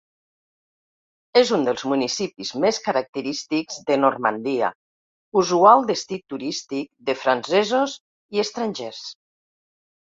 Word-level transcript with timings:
És 1.41 1.51
un 1.57 1.67
dels 1.67 1.83
municipis 1.91 2.53
més 2.65 2.79
característics 2.87 3.77
de 3.91 3.99
Normandia, 4.07 4.73
usual 5.45 5.89
destí 5.93 6.23
turístic 6.35 6.93
de 7.11 7.21
francesos 7.25 7.99
i 8.39 8.47
estrangers. 8.51 9.09